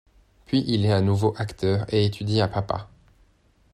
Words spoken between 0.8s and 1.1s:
est à